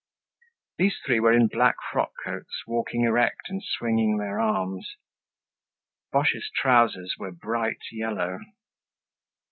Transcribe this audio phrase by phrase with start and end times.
[0.79, 4.95] These three were in black frock coats, walking erect and swinging their arms.
[6.11, 8.39] Boche's trousers were bright yellow.